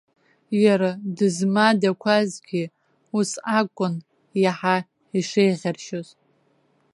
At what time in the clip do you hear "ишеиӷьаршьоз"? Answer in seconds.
5.17-6.07